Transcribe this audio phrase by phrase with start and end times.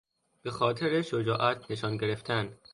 [0.41, 2.57] به خاطر شجاعت نشان گرفتن